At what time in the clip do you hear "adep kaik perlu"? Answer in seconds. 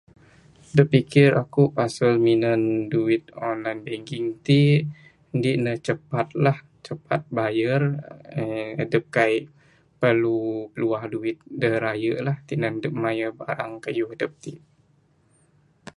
8.83-10.39